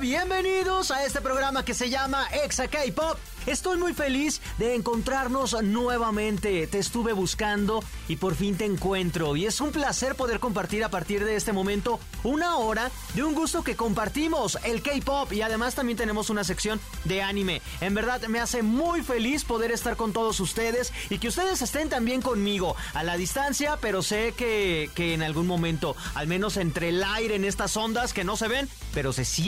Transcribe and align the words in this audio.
Bienvenidos 0.00 0.90
a 0.90 1.06
este 1.06 1.22
programa 1.22 1.64
que 1.64 1.72
se 1.72 1.88
llama 1.88 2.28
Exa 2.44 2.68
K-Pop. 2.68 3.16
Estoy 3.46 3.78
muy 3.78 3.94
feliz 3.94 4.42
de 4.58 4.74
encontrarnos 4.74 5.62
nuevamente. 5.62 6.66
Te 6.66 6.78
estuve 6.78 7.12
buscando 7.12 7.82
y 8.08 8.16
por 8.16 8.34
fin 8.34 8.56
te 8.56 8.64
encuentro. 8.64 9.34
Y 9.36 9.46
es 9.46 9.60
un 9.60 9.70
placer 9.70 10.14
poder 10.16 10.40
compartir 10.40 10.84
a 10.84 10.90
partir 10.90 11.24
de 11.24 11.36
este 11.36 11.52
momento 11.52 12.00
una 12.24 12.56
hora 12.56 12.90
de 13.14 13.22
un 13.22 13.34
gusto 13.34 13.62
que 13.62 13.76
compartimos, 13.76 14.58
el 14.64 14.82
K-Pop. 14.82 15.32
Y 15.32 15.42
además 15.42 15.74
también 15.74 15.96
tenemos 15.96 16.28
una 16.28 16.44
sección 16.44 16.78
de 17.04 17.22
anime. 17.22 17.62
En 17.80 17.94
verdad 17.94 18.20
me 18.28 18.40
hace 18.40 18.62
muy 18.62 19.02
feliz 19.02 19.44
poder 19.44 19.70
estar 19.70 19.96
con 19.96 20.12
todos 20.12 20.40
ustedes 20.40 20.92
y 21.08 21.18
que 21.18 21.28
ustedes 21.28 21.62
estén 21.62 21.88
también 21.88 22.20
conmigo 22.20 22.76
a 22.94 23.04
la 23.04 23.16
distancia, 23.16 23.78
pero 23.80 24.02
sé 24.02 24.34
que, 24.36 24.90
que 24.94 25.14
en 25.14 25.22
algún 25.22 25.46
momento, 25.46 25.96
al 26.14 26.26
menos 26.26 26.56
entre 26.56 26.88
el 26.90 27.02
aire 27.02 27.36
en 27.36 27.44
estas 27.44 27.76
ondas 27.76 28.12
que 28.12 28.24
no 28.24 28.36
se 28.36 28.48
ven, 28.48 28.68
pero 28.92 29.12
se 29.12 29.24
sienten, 29.24 29.45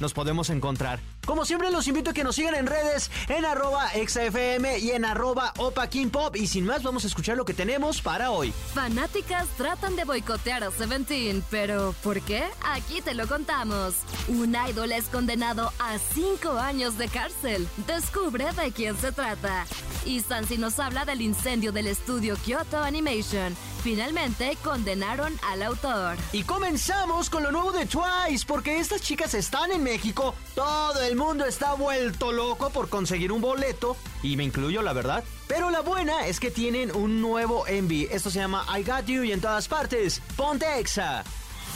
nos 0.00 0.14
podemos 0.14 0.50
encontrar. 0.50 1.00
Como 1.26 1.44
siempre 1.44 1.70
los 1.70 1.86
invito 1.88 2.10
a 2.10 2.14
que 2.14 2.24
nos 2.24 2.36
sigan 2.36 2.54
en 2.54 2.66
redes 2.66 3.10
en 3.28 3.44
arroba 3.44 3.90
exafm 3.94 4.64
y 4.80 4.92
en 4.92 5.04
arroba 5.04 5.52
opa 5.58 5.88
Pop. 6.12 6.36
Y 6.36 6.46
sin 6.46 6.64
más 6.64 6.82
vamos 6.82 7.04
a 7.04 7.08
escuchar 7.08 7.36
lo 7.36 7.44
que 7.44 7.52
tenemos 7.52 8.00
para 8.00 8.30
hoy. 8.30 8.52
Fanáticas 8.72 9.48
tratan 9.56 9.96
de 9.96 10.04
boicotear 10.04 10.62
a 10.62 10.70
Seventeen, 10.70 11.44
pero 11.50 11.94
¿por 12.02 12.20
qué? 12.20 12.44
Aquí 12.64 13.00
te 13.00 13.14
lo 13.14 13.26
contamos. 13.26 13.94
Un 14.28 14.56
idol 14.68 14.92
es 14.92 15.06
condenado 15.06 15.72
a 15.78 15.98
5 15.98 16.50
años 16.58 16.96
de 16.96 17.08
cárcel. 17.08 17.68
Descubre 17.86 18.52
de 18.52 18.70
quién 18.72 18.96
se 18.96 19.10
trata. 19.10 19.66
Y 20.04 20.20
Sansi 20.20 20.56
nos 20.56 20.78
habla 20.78 21.04
del 21.04 21.20
incendio 21.20 21.72
del 21.72 21.88
estudio 21.88 22.36
Kyoto 22.44 22.78
Animation. 22.78 23.56
Finalmente 23.82 24.56
condenaron 24.62 25.38
al 25.48 25.62
autor. 25.62 26.16
Y 26.32 26.42
comenzamos 26.42 27.30
con 27.30 27.42
lo 27.42 27.52
nuevo 27.52 27.72
de 27.72 27.86
Twice, 27.86 28.44
porque 28.46 28.78
estas 28.78 29.00
chicas 29.00 29.34
están 29.34 29.70
en 29.72 29.82
México. 29.82 30.34
Todo 30.54 31.02
el 31.02 31.15
mundo 31.16 31.44
está 31.44 31.74
vuelto 31.74 32.32
loco 32.32 32.70
por 32.70 32.88
conseguir 32.88 33.32
un 33.32 33.40
boleto, 33.40 33.96
y 34.22 34.36
me 34.36 34.44
incluyo 34.44 34.82
la 34.82 34.92
verdad. 34.92 35.24
Pero 35.48 35.70
la 35.70 35.80
buena 35.80 36.26
es 36.26 36.40
que 36.40 36.50
tienen 36.50 36.94
un 36.94 37.20
nuevo 37.20 37.66
envy. 37.66 38.08
Esto 38.10 38.30
se 38.30 38.38
llama 38.38 38.66
I 38.76 38.82
Got 38.82 39.06
You 39.06 39.22
y 39.24 39.32
en 39.32 39.40
todas 39.40 39.68
partes. 39.68 40.20
Ponte 40.36 40.78
Exa. 40.78 41.24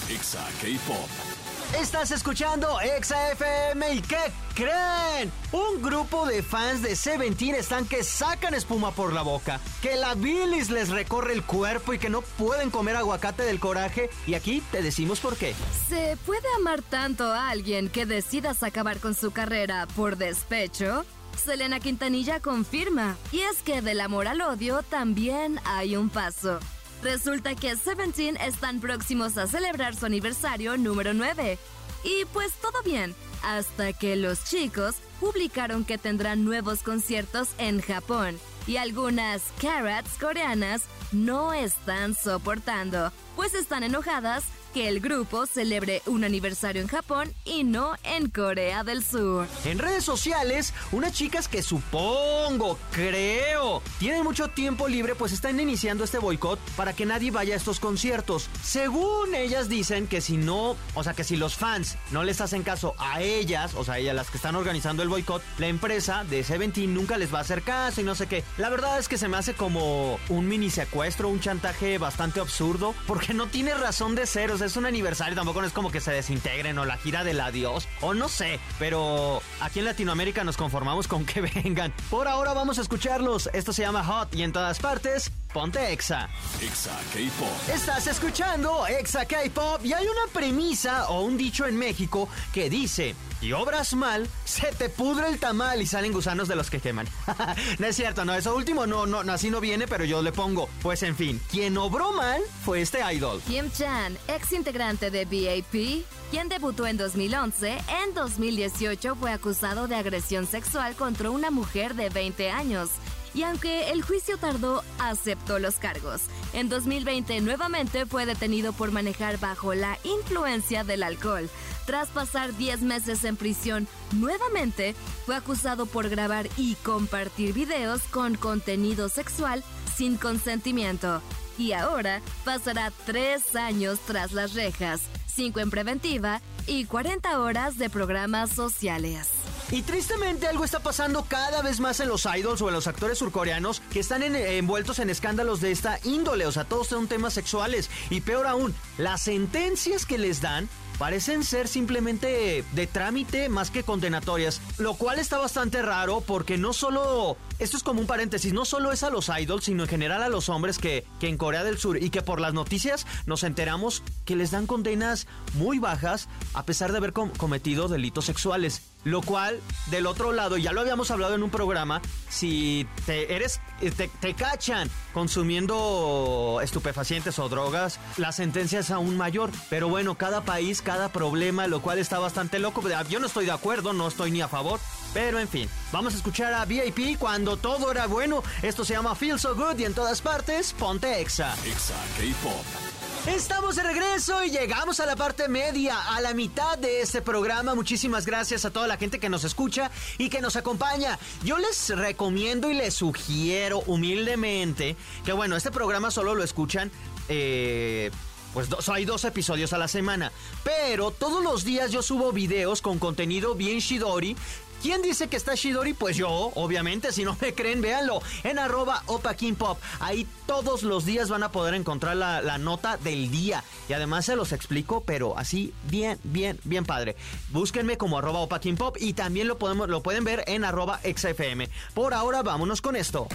Exa 0.09 0.47
K-Pop. 0.61 1.40
Estás 1.79 2.11
escuchando 2.11 2.81
Exa 2.81 3.31
FM 3.31 3.95
y 3.95 4.03
¿qué 4.03 4.19
creen? 4.55 5.31
Un 5.53 5.81
grupo 5.81 6.27
de 6.27 6.43
fans 6.43 6.83
de 6.83 6.97
Seventeen 6.97 7.55
están 7.55 7.87
que 7.87 8.03
sacan 8.03 8.55
espuma 8.55 8.91
por 8.91 9.12
la 9.12 9.23
boca, 9.23 9.61
que 9.81 9.95
la 9.97 10.15
bilis 10.15 10.69
les 10.71 10.89
recorre 10.89 11.33
el 11.33 11.45
cuerpo 11.45 11.95
y 11.95 11.99
que 11.99 12.11
no 12.11 12.23
pueden 12.23 12.71
comer 12.71 12.97
aguacate 12.97 13.45
del 13.45 13.61
coraje. 13.61 14.11
Y 14.27 14.35
aquí 14.35 14.62
te 14.73 14.83
decimos 14.83 15.21
por 15.21 15.37
qué. 15.37 15.55
¿Se 15.89 16.19
puede 16.27 16.47
amar 16.57 16.83
tanto 16.83 17.25
a 17.33 17.49
alguien 17.51 17.89
que 17.89 18.05
decidas 18.05 18.65
acabar 18.65 18.99
con 18.99 19.15
su 19.15 19.31
carrera 19.31 19.87
por 19.95 20.17
despecho? 20.17 21.05
Selena 21.43 21.79
Quintanilla 21.79 22.41
confirma, 22.41 23.17
y 23.31 23.41
es 23.41 23.62
que 23.62 23.81
del 23.81 24.01
amor 24.01 24.27
al 24.27 24.43
odio 24.43 24.83
también 24.83 25.61
hay 25.65 25.97
un 25.97 26.11
paso. 26.11 26.59
Resulta 27.03 27.55
que 27.55 27.77
Seventeen 27.77 28.37
están 28.37 28.81
próximos 28.81 29.39
a 29.39 29.47
celebrar 29.47 29.97
su 29.97 30.06
aniversario 30.06 30.77
número 30.77 31.15
9. 31.15 31.59
Y 32.05 32.25
pues 32.33 32.53
todo 32.55 32.83
bien, 32.83 33.15
hasta 33.43 33.93
que 33.93 34.16
los 34.16 34.44
chicos 34.44 34.97
publicaron 35.19 35.84
que 35.84 35.99
tendrán 35.99 36.44
nuevos 36.44 36.83
conciertos 36.83 37.50
en 37.59 37.81
Japón. 37.81 38.38
Y 38.66 38.77
algunas 38.77 39.43
carats 39.61 40.19
coreanas 40.19 40.84
no 41.12 41.55
están 41.55 42.15
soportando, 42.15 43.12
pues 43.34 43.55
están 43.55 43.82
enojadas 43.82 44.44
que 44.72 44.88
el 44.88 45.00
grupo 45.00 45.47
celebre 45.47 46.03
un 46.06 46.25
aniversario 46.25 46.82
en 46.82 46.88
Japón 46.88 47.32
y 47.44 47.64
no 47.64 47.94
en 48.04 48.31
Corea 48.31 48.84
del 48.84 49.04
Sur. 49.04 49.47
En 49.64 49.78
redes 49.78 50.04
sociales, 50.04 50.72
unas 50.92 51.12
chicas 51.12 51.48
que 51.48 51.62
supongo, 51.62 52.78
creo, 52.92 53.82
tienen 53.98 54.25
mucho 54.25 54.48
tiempo 54.48 54.88
libre 54.88 55.14
pues 55.14 55.32
están 55.32 55.58
iniciando 55.60 56.04
este 56.04 56.19
boicot 56.19 56.58
para 56.76 56.92
que 56.92 57.06
nadie 57.06 57.31
vaya 57.31 57.54
a 57.54 57.56
estos 57.56 57.81
conciertos. 57.81 58.48
Según 58.62 59.34
ellas 59.34 59.69
dicen 59.69 60.06
que 60.06 60.20
si 60.20 60.36
no, 60.36 60.76
o 60.94 61.04
sea 61.04 61.14
que 61.14 61.25
si 61.25 61.37
los 61.37 61.56
fans 61.56 61.97
no 62.10 62.22
les 62.22 62.41
hacen 62.41 62.62
caso 62.62 62.94
a 62.98 63.20
ellas, 63.20 63.75
o 63.75 63.84
sea, 63.84 63.98
ellas 63.98 64.14
las 64.14 64.31
que 64.31 64.37
están 64.37 64.56
organizando 64.56 65.02
el 65.02 65.08
boicot, 65.08 65.42
la 65.58 65.66
empresa 65.66 66.25
de 66.25 66.44
Seventeen 66.44 66.94
nunca 66.94 67.19
les 67.19 67.32
va 67.32 67.38
a 67.38 67.42
hacer 67.42 67.62
caso 67.62 68.00
y 68.00 68.04
no 68.04 68.14
sé 68.14 68.26
qué. 68.26 68.44
La 68.58 68.70
verdad 68.70 68.98
es 68.98 69.08
que 69.08 69.19
se 69.19 69.28
me 69.28 69.37
hace 69.37 69.54
como 69.54 70.19
un 70.28 70.48
mini 70.48 70.70
secuestro, 70.70 71.28
un 71.28 71.41
chantaje 71.41 71.98
bastante 71.98 72.41
absurdo, 72.41 72.94
porque 73.06 73.34
no 73.34 73.47
tiene 73.47 73.75
razón 73.75 74.14
de 74.14 74.26
ser, 74.26 74.50
sea, 74.60 74.66
es 74.66 74.76
un 74.76 74.84
aniversario, 74.84 75.34
tampoco 75.34 75.60
no 75.62 75.66
es 75.66 75.72
como 75.72 75.91
que 75.91 76.00
se 76.00 76.12
desintegren 76.12 76.78
o 76.78 76.84
la 76.84 76.98
gira 76.98 77.25
del 77.25 77.41
adiós, 77.41 77.88
o 78.03 78.12
no 78.12 78.28
sé, 78.28 78.60
pero 78.78 79.41
aquí 79.60 79.78
en 79.78 79.87
Latinoamérica 79.87 80.44
nos 80.44 80.56
conformamos 80.56 81.09
con 81.09 81.25
que 81.25 81.41
vengan. 81.65 81.93
Por 82.10 82.28
ahora 82.28 82.53
vamos 82.53 82.78
a 82.78 82.82
escucharlos, 82.82 83.49
esto 83.54 83.72
se 83.72 83.82
llama 83.82 84.04
Hot 84.04 84.34
y 84.34 84.43
en 84.43 84.53
todas 84.53 84.78
partes, 84.78 85.32
ponte 85.53 85.93
Exa. 85.93 86.28
Exa 86.60 86.97
K-Pop. 87.12 87.75
Estás 87.75 88.06
escuchando 88.06 88.87
Exa 88.87 89.25
K-Pop 89.25 89.81
y 89.82 89.94
hay 89.94 90.04
una 90.04 90.32
premisa 90.32 91.09
o 91.09 91.22
un 91.22 91.38
dicho 91.38 91.66
en 91.66 91.76
México 91.76 92.28
que 92.53 92.69
dice, 92.69 93.15
y 93.41 93.53
obras 93.53 93.95
mal, 93.95 94.28
se 94.45 94.67
te 94.73 94.89
pudre 94.89 95.28
el 95.28 95.39
tamal 95.39 95.81
y 95.81 95.87
salen 95.87 96.12
gusanos 96.12 96.49
de 96.49 96.56
los 96.56 96.71
que 96.71 96.81
queman. 96.81 97.09
no 97.78 97.87
es 97.87 97.97
cierto, 97.97 98.25
no, 98.25 98.34
eso 98.34 98.55
último 98.55 98.87
no, 98.87 99.06
no, 99.06 99.21
así 99.33 99.51
no 99.51 99.61
viene, 99.61 99.87
pero 99.87 100.05
yo 100.05 100.23
le 100.23 100.33
pongo. 100.33 100.69
Pues 100.83 101.03
en 101.03 101.17
fin, 101.17 101.41
quien 101.50 101.77
obró 101.79 102.12
mal 102.12 102.41
fue 102.65 102.81
este 102.81 103.00
idol. 103.12 103.41
Kim 103.47 103.71
Chan, 103.71 104.17
ex 104.29 104.53
integrante 104.53 105.11
de 105.11 105.25
BAP, 105.25 106.05
quien 106.31 106.49
debutó 106.49 106.87
en 106.87 106.97
2011, 106.97 107.79
en 108.05 108.15
2018 108.15 109.15
fue 109.17 109.33
acusado 109.33 109.89
de 109.89 109.97
agresión 109.97 110.47
sexual 110.47 110.95
contra 110.95 111.31
una 111.31 111.50
mujer 111.50 111.95
de 111.95 112.09
20 112.11 112.50
años. 112.50 112.91
Y 113.33 113.45
aunque 113.45 113.91
el 113.91 114.03
juicio 114.03 114.39
tardó, 114.39 114.83
aceptó 114.99 115.59
los 115.59 115.77
cargos. 115.77 116.23
En 116.53 116.69
2020 116.69 117.41
nuevamente 117.43 118.05
fue 118.06 118.27
detenido 118.27 118.73
por 118.73 118.91
manejar 118.91 119.39
bajo 119.39 119.75
la 119.75 119.99
influencia 120.03 120.83
del 120.83 121.05
alcohol. 121.05 121.49
Tras 121.91 122.06
pasar 122.11 122.56
10 122.56 122.83
meses 122.83 123.25
en 123.25 123.34
prisión, 123.34 123.89
nuevamente 124.12 124.95
fue 125.27 125.34
acusado 125.34 125.87
por 125.87 126.09
grabar 126.09 126.47
y 126.56 126.77
compartir 126.77 127.53
videos 127.53 128.03
con 128.12 128.37
contenido 128.37 129.09
sexual 129.09 129.65
sin 129.97 130.17
consentimiento. 130.17 131.21
Y 131.59 131.73
ahora 131.73 132.21
pasará 132.45 132.93
3 133.06 133.56
años 133.56 133.99
tras 134.06 134.31
las 134.31 134.55
rejas, 134.55 135.00
5 135.34 135.59
en 135.59 135.71
preventiva 135.71 136.41
y 136.69 136.84
40 136.84 137.41
horas 137.41 137.77
de 137.77 137.91
programas 137.91 138.50
sociales. 138.50 139.27
Y 139.73 139.83
tristemente 139.83 140.47
algo 140.49 140.65
está 140.65 140.81
pasando 140.81 141.25
cada 141.29 141.62
vez 141.62 141.79
más 141.81 141.99
en 142.00 142.09
los 142.09 142.25
idols 142.27 142.61
o 142.62 142.69
en 142.69 142.75
los 142.75 142.87
actores 142.89 143.19
surcoreanos 143.19 143.81
que 143.93 144.00
están 144.00 144.23
en- 144.25 144.34
envueltos 144.34 144.99
en 145.00 145.11
escándalos 145.11 145.61
de 145.61 145.71
esta 145.73 145.99
índole. 146.05 146.47
O 146.47 146.53
sea, 146.53 146.65
todos 146.65 146.89
son 146.89 147.06
temas 147.09 147.34
sexuales. 147.34 147.89
Y 148.11 148.21
peor 148.21 148.47
aún, 148.49 148.75
las 148.99 149.23
sentencias 149.23 150.06
que 150.06 150.19
les 150.19 150.41
dan 150.41 150.69
parecen 151.00 151.44
ser 151.44 151.66
simplemente 151.66 152.62
de 152.72 152.87
trámite 152.87 153.49
más 153.49 153.71
que 153.71 153.83
condenatorias, 153.83 154.61
lo 154.77 154.93
cual 154.93 155.19
está 155.19 155.38
bastante 155.38 155.81
raro 155.81 156.21
porque 156.21 156.59
no 156.59 156.75
solo, 156.75 157.38
esto 157.59 157.78
es 157.78 157.83
como 157.83 158.03
un 158.03 158.06
paréntesis, 158.06 158.53
no 158.53 158.66
solo 158.66 158.93
es 158.93 159.03
a 159.03 159.09
los 159.09 159.31
idols, 159.31 159.65
sino 159.65 159.84
en 159.84 159.88
general 159.88 160.22
a 160.22 160.28
los 160.28 160.50
hombres 160.50 160.77
que, 160.77 161.06
que 161.19 161.28
en 161.28 161.38
Corea 161.38 161.64
del 161.64 161.79
Sur 161.79 161.97
y 162.02 162.11
que 162.11 162.20
por 162.20 162.38
las 162.38 162.52
noticias 162.52 163.06
nos 163.25 163.44
enteramos 163.44 164.02
que 164.26 164.37
les 164.37 164.50
dan 164.50 164.67
condenas 164.67 165.26
muy 165.55 165.79
bajas 165.79 166.29
a 166.52 166.67
pesar 166.67 166.93
de 166.93 166.99
haber 166.99 167.14
com- 167.14 167.31
cometido 167.31 167.88
delitos 167.88 168.26
sexuales. 168.26 168.82
Lo 169.05 169.23
cual, 169.23 169.61
del 169.87 170.06
otro 170.06 170.32
lado, 170.32 170.56
ya 170.56 170.73
lo 170.73 170.81
habíamos 170.81 171.11
hablado 171.11 171.35
en 171.35 171.43
un 171.43 171.50
programa, 171.50 172.02
si 172.29 172.87
te 173.06 173.35
eres 173.35 173.61
te, 173.81 174.08
te 174.08 174.35
cachan 174.35 174.91
consumiendo 175.14 176.61
estupefacientes 176.62 177.38
o 177.38 177.49
drogas, 177.49 177.99
la 178.19 178.32
sentencia 178.32 178.81
es 178.81 178.91
aún 178.91 179.17
mayor. 179.17 179.50
Pero 179.70 179.88
bueno, 179.88 180.17
cada 180.17 180.43
país, 180.43 180.82
cada 180.82 181.08
problema, 181.11 181.67
lo 181.67 181.81
cual 181.81 181.99
está 181.99 182.19
bastante 182.19 182.58
loco. 182.58 182.82
Yo 183.08 183.20
no 183.20 183.26
estoy 183.26 183.47
de 183.47 183.52
acuerdo, 183.52 183.93
no 183.93 184.08
estoy 184.08 184.31
ni 184.31 184.43
a 184.43 184.49
favor. 184.49 184.81
Pero 185.14 185.38
en 185.38 185.49
fin, 185.49 185.69
vamos 185.93 186.14
a 186.14 186.17
escuchar 186.17 186.52
a 186.52 186.64
VIP 186.64 187.19
cuando 187.19 187.56
todo 187.56 187.91
era 187.91 188.06
bueno. 188.06 188.43
Esto 188.62 188.85
se 188.85 188.94
llama 188.94 189.14
Feel 189.14 189.38
So 189.38 189.55
Good 189.55 189.79
y 189.79 189.85
en 189.85 189.94
todas 189.94 190.20
partes, 190.20 190.73
ponte 190.73 191.20
Exa. 191.20 191.55
Exa 191.67 191.94
K-Pop. 192.17 193.00
Estamos 193.26 193.76
de 193.76 193.82
regreso 193.82 194.43
y 194.44 194.50
llegamos 194.50 194.99
a 194.99 195.05
la 195.05 195.14
parte 195.14 195.46
media, 195.46 196.14
a 196.14 196.22
la 196.22 196.32
mitad 196.32 196.78
de 196.78 197.02
este 197.02 197.20
programa. 197.20 197.75
Muchísimas 197.75 198.25
gracias 198.25 198.64
a 198.64 198.70
toda 198.70 198.87
la 198.87 198.96
gente 198.96 199.20
que 199.20 199.28
nos 199.28 199.44
escucha 199.44 199.90
y 200.17 200.31
que 200.31 200.40
nos 200.40 200.56
acompaña. 200.56 201.19
Yo 201.44 201.58
les 201.58 201.90
recomiendo 201.90 202.70
y 202.70 202.75
les 202.75 202.94
sugiero 202.94 203.81
humildemente 203.87 204.96
que, 205.22 205.32
bueno, 205.32 205.55
este 205.55 205.70
programa 205.70 206.11
solo 206.11 206.34
lo 206.34 206.43
escuchan. 206.43 206.90
Eh, 207.28 208.11
pues 208.55 208.69
hay 208.88 209.05
dos 209.05 209.25
episodios 209.25 209.73
a 209.73 209.78
la 209.78 209.87
semana. 209.87 210.32
Pero 210.64 211.11
todos 211.11 211.43
los 211.43 211.64
días 211.64 211.93
yo 211.93 212.02
subo 212.02 212.32
videos 212.32 212.82
con 212.82 212.99
contenido 212.99 213.55
bien 213.55 213.78
Shidori 213.78 214.37
¿Quién 214.82 215.03
dice 215.03 215.29
que 215.29 215.37
está 215.37 215.55
Shidori? 215.55 215.93
Pues 215.93 216.17
yo, 216.17 216.31
obviamente. 216.55 217.12
Si 217.12 217.25
no 217.25 217.37
me 217.41 217.55
creen, 217.55 217.82
véanlo 217.82 218.23
en 218.44 218.59
arroba 218.59 219.03
Opa 219.06 219.35
Pop. 219.59 219.79
Ahí 220.00 220.27
todos 220.47 220.82
los 220.82 221.05
días 221.05 221.29
van 221.29 221.43
a 221.43 221.53
poder 221.53 221.75
encontrar 221.75 222.17
la, 222.17 222.59
nota 222.59 222.97
del 222.97 223.31
día. 223.31 223.62
Y 223.88 223.93
además 223.93 224.25
se 224.25 224.37
los 224.37 224.53
explico, 224.53 225.03
pero 225.03 225.37
así 225.37 225.75
bien, 225.85 226.19
bien, 226.25 226.59
bien 226.65 226.85
padre. 226.85 227.17
Búsquenme 227.50 227.99
como 227.99 228.19
arroba 228.19 228.41
Opa 228.41 228.61
Pop 228.79 228.97
y 228.99 229.12
también 229.12 229.49
lo, 229.49 229.59
podemos, 229.59 229.88
lo 229.88 230.03
pueden 230.03 230.25
ver 230.25 230.44
en 230.47 230.65
arroba 230.65 231.00
XFM. 231.05 231.69
Por 231.93 232.15
ahora, 232.15 232.43
vámonos 232.43 232.81
con 232.81 232.97
esto. 232.97 233.29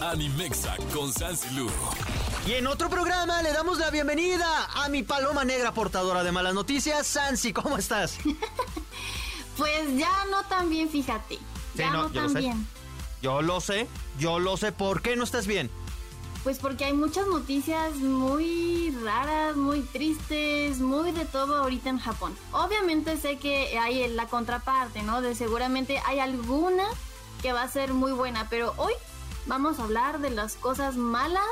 Animexa 0.00 0.76
con 0.94 1.12
Sansilu. 1.12 1.68
Y 2.46 2.52
en 2.54 2.66
otro 2.66 2.88
programa 2.88 3.42
le 3.42 3.52
damos 3.52 3.78
la 3.78 3.90
bienvenida 3.90 4.66
a 4.74 4.88
mi 4.88 5.02
paloma 5.02 5.44
negra 5.44 5.74
portadora 5.74 6.24
de 6.24 6.32
malas 6.32 6.54
noticias. 6.54 7.06
Sansi, 7.06 7.52
¿cómo 7.52 7.76
estás? 7.76 8.16
Pues 9.60 9.94
ya 9.98 10.24
no 10.30 10.42
tan 10.44 10.70
bien, 10.70 10.88
fíjate. 10.88 11.38
Ya 11.74 11.90
no, 11.90 12.08
tan 12.08 12.32
bien. 12.32 12.66
Yo 13.20 13.42
lo 13.42 13.60
sé, 13.60 13.86
yo 14.18 14.38
lo 14.38 14.56
sé. 14.56 14.72
¿Por 14.72 15.02
qué 15.02 15.16
no 15.16 15.24
estás 15.24 15.46
bien? 15.46 15.70
Pues 16.42 16.58
porque 16.58 16.86
hay 16.86 16.94
muchas 16.94 17.26
noticias 17.26 17.96
muy 17.96 18.96
raras, 19.04 19.56
muy 19.56 19.82
tristes, 19.82 20.78
muy 20.78 21.12
de 21.12 21.26
todo 21.26 21.58
ahorita 21.58 21.90
en 21.90 21.98
Japón. 21.98 22.34
Obviamente 22.52 23.18
sé 23.18 23.36
que 23.36 23.78
hay 23.78 24.08
la 24.08 24.28
contraparte, 24.28 25.02
¿no? 25.02 25.20
De 25.20 25.34
seguramente 25.34 26.00
hay 26.06 26.20
alguna 26.20 26.84
que 27.42 27.52
va 27.52 27.62
a 27.62 27.68
ser 27.68 27.92
muy 27.92 28.12
buena, 28.12 28.48
pero 28.48 28.72
hoy 28.78 28.94
vamos 29.44 29.78
a 29.78 29.84
hablar 29.84 30.20
de 30.20 30.30
las 30.30 30.54
cosas 30.54 30.96
malas 30.96 31.42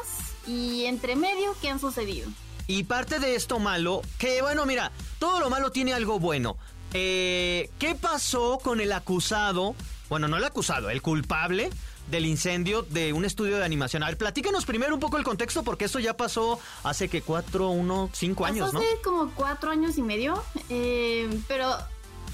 y 0.46 0.86
entre 0.86 1.14
medio 1.14 1.54
que 1.60 1.68
han 1.68 1.78
sucedido. 1.78 2.30
Y 2.66 2.84
parte 2.84 3.18
de 3.18 3.34
esto 3.34 3.58
malo, 3.58 4.00
que 4.16 4.40
bueno, 4.40 4.64
mira, 4.64 4.92
todo 5.18 5.40
lo 5.40 5.50
malo 5.50 5.72
tiene 5.72 5.92
algo 5.92 6.18
bueno. 6.18 6.56
Eh, 6.94 7.70
¿Qué 7.78 7.94
pasó 7.94 8.58
con 8.62 8.80
el 8.80 8.92
acusado? 8.92 9.74
Bueno, 10.08 10.28
no 10.28 10.36
el 10.36 10.44
acusado, 10.44 10.90
el 10.90 11.02
culpable 11.02 11.70
del 12.10 12.24
incendio 12.24 12.82
de 12.82 13.12
un 13.12 13.24
estudio 13.24 13.58
de 13.58 13.64
animación. 13.64 14.02
A 14.02 14.06
ver, 14.06 14.16
platícanos 14.16 14.64
primero 14.64 14.94
un 14.94 15.00
poco 15.00 15.18
el 15.18 15.24
contexto, 15.24 15.62
porque 15.62 15.84
eso 15.84 15.98
ya 15.98 16.16
pasó 16.16 16.58
hace 16.82 17.08
que 17.08 17.22
cuatro, 17.22 17.68
uno, 17.68 18.08
cinco 18.12 18.46
años, 18.46 18.72
¿no? 18.72 18.80
Hace 18.80 19.00
como 19.02 19.30
cuatro 19.34 19.70
años 19.70 19.98
y 19.98 20.02
medio, 20.02 20.42
eh, 20.70 21.28
pero 21.46 21.76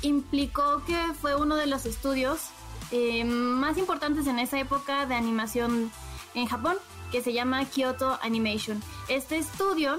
implicó 0.02 0.84
que 0.86 0.96
fue 1.20 1.34
uno 1.34 1.56
de 1.56 1.66
los 1.66 1.86
estudios 1.86 2.40
eh, 2.92 3.24
más 3.24 3.78
importantes 3.78 4.26
en 4.26 4.38
esa 4.38 4.60
época 4.60 5.06
de 5.06 5.14
animación 5.14 5.90
en 6.34 6.46
Japón, 6.46 6.76
que 7.10 7.22
se 7.22 7.32
llama 7.32 7.64
Kyoto 7.64 8.18
Animation. 8.22 8.82
Este 9.08 9.38
estudio 9.38 9.98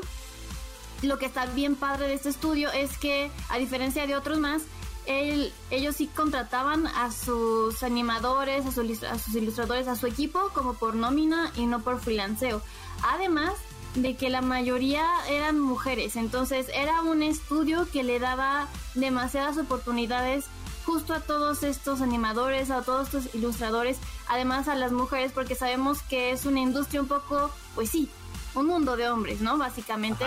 lo 1.01 1.17
que 1.17 1.25
está 1.25 1.45
bien 1.47 1.75
padre 1.75 2.07
de 2.07 2.13
este 2.13 2.29
estudio 2.29 2.71
es 2.71 2.97
que, 2.97 3.31
a 3.49 3.57
diferencia 3.57 4.07
de 4.07 4.15
otros 4.15 4.39
más, 4.39 4.63
ellos 5.07 5.95
sí 5.95 6.07
contrataban 6.07 6.87
a 6.87 7.11
sus 7.11 7.83
animadores, 7.83 8.65
a, 8.65 8.71
sus 8.71 9.35
ilustradores, 9.35 9.87
a 9.87 9.95
su 9.95 10.07
equipo 10.07 10.49
como 10.53 10.73
por 10.73 10.95
nómina 10.95 11.51
y 11.55 11.67
no 11.67 11.81
por 11.81 11.99
freelanceo. 11.99 12.61
Además 13.03 13.53
de 13.93 14.15
que 14.15 14.29
la 14.29 14.41
mayoría 14.41 15.07
eran 15.29 15.59
mujeres, 15.59 16.15
entonces 16.15 16.67
era 16.73 17.01
un 17.01 17.23
estudio 17.23 17.87
que 17.91 18.03
le 18.03 18.19
daba 18.19 18.67
demasiadas 18.93 19.57
oportunidades 19.57 20.45
justo 20.85 21.13
a 21.13 21.19
todos 21.19 21.63
estos 21.63 22.01
animadores, 22.01 22.69
a 22.71 22.81
todos 22.81 23.07
estos 23.07 23.33
ilustradores, 23.33 23.97
además 24.27 24.67
a 24.67 24.75
las 24.75 24.91
mujeres, 24.91 25.31
porque 25.31 25.55
sabemos 25.55 26.01
que 26.03 26.31
es 26.31 26.45
una 26.45 26.59
industria 26.59 27.01
un 27.01 27.07
poco, 27.07 27.49
pues 27.73 27.89
sí, 27.89 28.09
un 28.53 28.67
mundo 28.67 28.95
de 28.97 29.09
hombres, 29.09 29.41
¿no? 29.41 29.57
Básicamente 29.57 30.25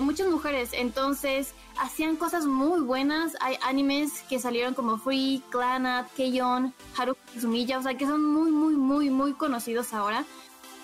muchas 0.00 0.28
mujeres, 0.28 0.70
entonces 0.72 1.54
hacían 1.78 2.16
cosas 2.16 2.46
muy 2.46 2.80
buenas. 2.80 3.36
Hay 3.40 3.56
animes 3.62 4.22
que 4.28 4.38
salieron 4.38 4.74
como 4.74 4.98
Free, 4.98 5.42
Clanat, 5.50 6.10
Keion, 6.14 6.74
Haruki 6.96 7.40
Sumiya, 7.40 7.78
o 7.78 7.82
sea 7.82 7.96
que 7.96 8.06
son 8.06 8.24
muy, 8.24 8.50
muy, 8.50 8.76
muy, 8.76 9.10
muy 9.10 9.34
conocidos 9.34 9.92
ahora. 9.92 10.24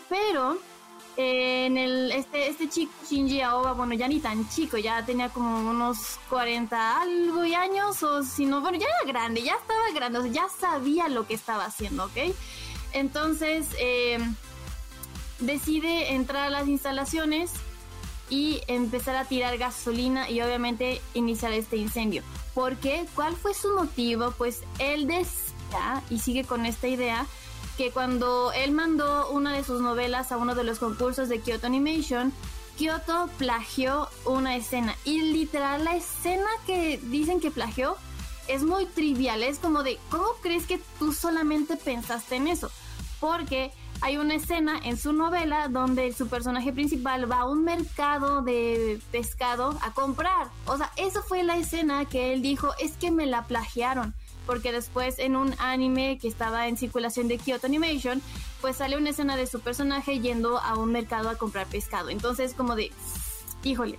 Pero 0.08 0.58
eh, 1.16 1.66
en 1.66 1.76
el 1.76 2.12
este 2.12 2.48
este 2.48 2.68
chico 2.68 2.92
Shinji 3.08 3.40
Aoba, 3.40 3.72
bueno, 3.72 3.94
ya 3.94 4.08
ni 4.08 4.20
tan 4.20 4.48
chico, 4.48 4.78
ya 4.78 5.04
tenía 5.04 5.28
como 5.28 5.70
unos 5.70 6.18
40 6.28 7.00
algo 7.00 7.44
y 7.44 7.54
años, 7.54 8.02
o 8.02 8.22
si 8.22 8.46
no, 8.46 8.60
bueno, 8.60 8.78
ya 8.78 8.86
era 8.86 9.12
grande, 9.12 9.42
ya 9.42 9.54
estaba 9.54 9.90
grande, 9.94 10.18
o 10.18 10.22
sea, 10.22 10.32
ya 10.32 10.48
sabía 10.48 11.08
lo 11.08 11.26
que 11.26 11.34
estaba 11.34 11.64
haciendo, 11.64 12.06
¿ok? 12.06 12.34
Entonces, 12.92 13.66
eh, 13.78 14.18
decide 15.40 16.14
entrar 16.14 16.46
a 16.46 16.50
las 16.50 16.68
instalaciones 16.68 17.52
y 18.30 18.62
empezar 18.68 19.16
a 19.16 19.24
tirar 19.26 19.58
gasolina 19.58 20.30
y 20.30 20.40
obviamente 20.40 21.02
iniciar 21.14 21.52
este 21.52 21.76
incendio. 21.76 22.22
¿Por 22.54 22.76
qué? 22.76 23.06
¿Cuál 23.14 23.36
fue 23.36 23.52
su 23.52 23.74
motivo? 23.74 24.32
Pues 24.38 24.62
él 24.78 25.06
decía, 25.06 26.02
y 26.08 26.20
sigue 26.20 26.44
con 26.44 26.64
esta 26.64 26.88
idea, 26.88 27.26
que 27.76 27.90
cuando 27.90 28.52
él 28.52 28.72
mandó 28.72 29.30
una 29.30 29.52
de 29.52 29.64
sus 29.64 29.80
novelas 29.80 30.32
a 30.32 30.36
uno 30.36 30.54
de 30.54 30.64
los 30.64 30.78
concursos 30.78 31.28
de 31.28 31.40
Kyoto 31.40 31.66
Animation, 31.66 32.32
Kyoto 32.78 33.28
plagió 33.36 34.08
una 34.24 34.56
escena. 34.56 34.96
Y 35.04 35.20
literal 35.32 35.84
la 35.84 35.96
escena 35.96 36.48
que 36.66 36.98
dicen 37.04 37.40
que 37.40 37.50
plagió 37.50 37.96
es 38.48 38.62
muy 38.62 38.86
trivial. 38.86 39.42
Es 39.42 39.58
como 39.58 39.82
de, 39.82 39.98
¿cómo 40.10 40.28
crees 40.40 40.66
que 40.66 40.80
tú 40.98 41.12
solamente 41.12 41.76
pensaste 41.76 42.36
en 42.36 42.48
eso? 42.48 42.70
Porque 43.18 43.72
hay 44.02 44.16
una 44.16 44.34
escena 44.34 44.80
en 44.82 44.96
su 44.96 45.12
novela 45.12 45.68
donde 45.68 46.12
su 46.12 46.28
personaje 46.28 46.72
principal 46.72 47.30
va 47.30 47.40
a 47.40 47.44
un 47.46 47.64
mercado 47.64 48.42
de 48.42 49.00
pescado 49.12 49.78
a 49.82 49.92
comprar. 49.92 50.48
O 50.66 50.76
sea, 50.76 50.90
eso 50.96 51.22
fue 51.22 51.42
la 51.42 51.58
escena 51.58 52.06
que 52.06 52.32
él 52.32 52.40
dijo, 52.40 52.70
es 52.78 52.92
que 52.96 53.10
me 53.10 53.26
la 53.26 53.44
plagiaron. 53.44 54.14
Porque 54.46 54.72
después 54.72 55.18
en 55.18 55.36
un 55.36 55.54
anime 55.58 56.18
que 56.18 56.26
estaba 56.26 56.66
en 56.66 56.76
circulación 56.76 57.28
de 57.28 57.38
Kyoto 57.38 57.66
Animation, 57.66 58.22
pues 58.60 58.76
sale 58.76 58.96
una 58.96 59.10
escena 59.10 59.36
de 59.36 59.46
su 59.46 59.60
personaje 59.60 60.18
yendo 60.18 60.58
a 60.58 60.76
un 60.76 60.92
mercado 60.92 61.28
a 61.28 61.36
comprar 61.36 61.66
pescado. 61.66 62.08
Entonces 62.08 62.54
como 62.54 62.76
de, 62.76 62.90
híjole, 63.62 63.98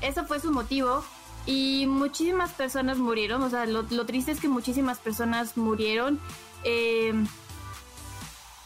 eso 0.00 0.24
fue 0.24 0.40
su 0.40 0.50
motivo. 0.50 1.04
Y 1.46 1.86
muchísimas 1.86 2.50
personas 2.52 2.98
murieron, 2.98 3.40
o 3.44 3.48
sea, 3.48 3.66
lo, 3.66 3.84
triste 4.04 4.32
es 4.32 4.40
que 4.40 4.48
muchísimas 4.48 4.98
personas 4.98 5.56
murieron. 5.56 6.18
Eh, 6.64 7.14